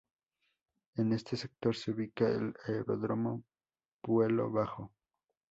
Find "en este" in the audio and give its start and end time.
0.95-1.37